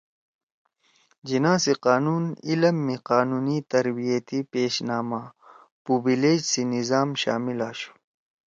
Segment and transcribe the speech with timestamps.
[1.27, 5.21] جناح سی قانونی علم می قانونی تربیتی پیش نامہ
[5.83, 7.91] (Pupillage) سی نظام شامل آشُو